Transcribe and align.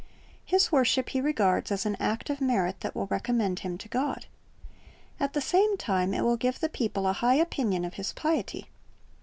His 0.43 0.71
worship 0.71 1.09
he 1.09 1.21
regards 1.21 1.71
as 1.71 1.85
an 1.85 1.95
act 1.99 2.31
of 2.31 2.41
merit 2.41 2.79
that 2.79 2.95
will 2.95 3.05
recommend 3.11 3.59
him 3.59 3.77
to 3.77 3.87
God. 3.87 4.25
At 5.19 5.33
the 5.33 5.41
same 5.41 5.77
time 5.77 6.11
it 6.15 6.23
will 6.23 6.37
give 6.37 6.59
the 6.59 6.69
people 6.69 7.05
a 7.05 7.13
high 7.13 7.35
opinion 7.35 7.85
of 7.85 7.93
his 7.93 8.11
piety. 8.11 8.69